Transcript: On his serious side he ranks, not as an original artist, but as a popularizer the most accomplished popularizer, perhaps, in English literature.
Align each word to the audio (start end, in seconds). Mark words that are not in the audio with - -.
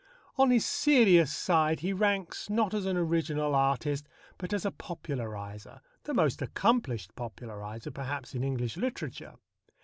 On 0.35 0.49
his 0.49 0.65
serious 0.65 1.31
side 1.31 1.81
he 1.81 1.93
ranks, 1.93 2.49
not 2.49 2.73
as 2.73 2.87
an 2.87 2.97
original 2.97 3.53
artist, 3.53 4.09
but 4.39 4.51
as 4.51 4.65
a 4.65 4.71
popularizer 4.71 5.79
the 6.05 6.15
most 6.15 6.41
accomplished 6.41 7.15
popularizer, 7.15 7.91
perhaps, 7.91 8.33
in 8.33 8.43
English 8.43 8.77
literature. 8.77 9.35